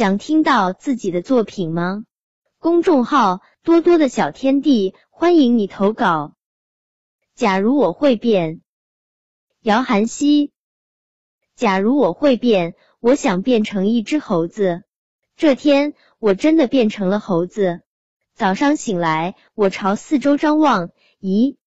[0.00, 2.06] 想听到自己的作品吗？
[2.58, 6.34] 公众号多多的小天地，欢迎你投稿。
[7.34, 8.62] 假如我会变，
[9.60, 10.52] 姚涵希。
[11.54, 14.84] 假如我会变，我想变成一只猴子。
[15.36, 17.82] 这天，我真的变成了猴子。
[18.32, 21.58] 早上醒来，我朝四周张望，咦，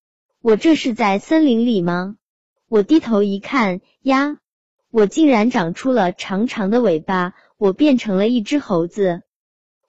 [0.41, 2.15] 我这是在森林里吗？
[2.67, 4.39] 我低头一看，呀，
[4.89, 9.21] 我竟然长出了长长的尾巴，我变成了一只猴子。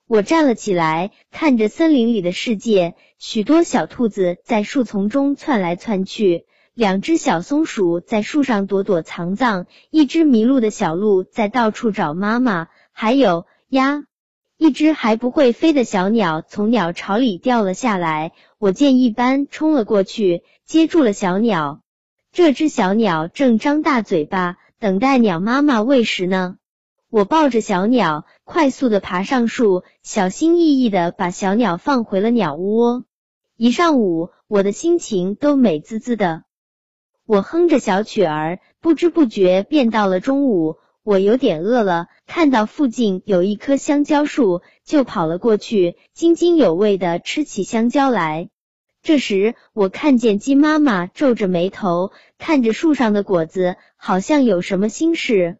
[0.07, 14.05] 我站了起来，看着森林里的世界，许多小兔子在树丛中窜来窜去，两只小松鼠在树上躲躲藏藏，一只迷路的小鹿在到处找妈妈，还有呀，
[14.55, 21.81] 一只还不会飞的小鸟从鸟巢里掉了下来，我见一般冲了过去，接住了小鸟。
[22.31, 26.55] 这只小鸟正张大嘴巴等待鸟妈妈喂食呢。
[27.15, 33.05] 我抱着小鸟，快速的爬上树，小心翼翼的把小鸟放回了鸟窝。
[33.55, 36.43] 一上午，我的心情都美滋滋的。
[37.25, 40.75] 我哼着小曲儿，不知不觉便到了中午。
[41.03, 48.49] 我有点饿了，看到附近有一棵香蕉树，就跑了过去，津津有味的吃起香蕉来。
[49.01, 55.59] 这时，我看见鸡妈妈皱着眉头，看着树上的果子，好像有什么心事。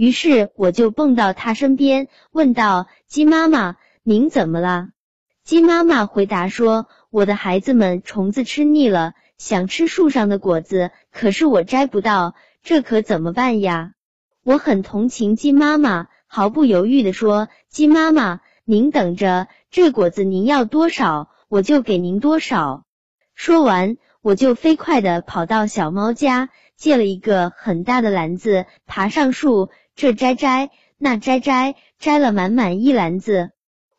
[0.00, 4.88] 于是我就蹦到他身边，问道：“鸡妈妈，您怎么了？”
[5.44, 13.92] 鸡妈妈回答说：“我的孩子们虫子吃腻了，想吃树上的果子，可是我摘不到，这可怎么办呀？”
[14.42, 22.86] 我很同情鸡妈妈，毫不犹豫的说：“鸡妈妈，您等着，这果子您要多少，我就给您多少。”
[23.36, 29.68] 说完，我就飞快的跑到小猫家，借了一个很大的篮子，爬上树。
[29.94, 33.50] 这摘摘，那摘摘，摘了满满一篮子。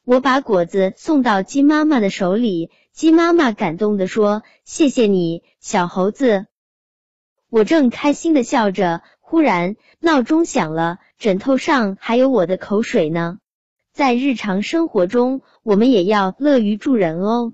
[0.04, 6.48] 我把果子送到鸡妈妈的手里，鸡妈妈感动的说：“谢谢你，小猴子。”
[7.50, 13.38] 我正开心的笑着，忽然闹钟响了，枕头上还有我的口水呢。
[13.94, 17.54] 在日常生活中，我们也要乐于助人哦。